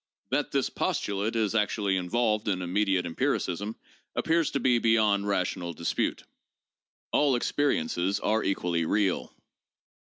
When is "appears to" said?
4.15-4.59